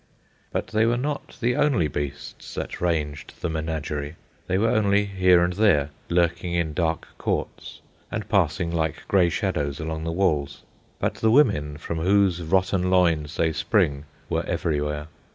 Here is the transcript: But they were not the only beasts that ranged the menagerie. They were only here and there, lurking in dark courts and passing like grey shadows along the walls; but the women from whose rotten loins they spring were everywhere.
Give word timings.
But 0.51 0.65
they 0.69 0.87
were 0.87 0.97
not 0.97 1.37
the 1.41 1.55
only 1.55 1.87
beasts 1.87 2.55
that 2.55 2.81
ranged 2.81 3.39
the 3.39 3.51
menagerie. 3.51 4.15
They 4.47 4.57
were 4.57 4.71
only 4.71 5.05
here 5.05 5.43
and 5.43 5.53
there, 5.53 5.91
lurking 6.09 6.55
in 6.55 6.73
dark 6.73 7.05
courts 7.19 7.81
and 8.11 8.27
passing 8.27 8.71
like 8.71 9.07
grey 9.07 9.29
shadows 9.29 9.79
along 9.79 10.05
the 10.05 10.11
walls; 10.11 10.63
but 10.97 11.13
the 11.13 11.29
women 11.29 11.77
from 11.77 11.99
whose 11.99 12.41
rotten 12.41 12.89
loins 12.89 13.37
they 13.37 13.51
spring 13.53 14.05
were 14.27 14.43
everywhere. 14.47 15.05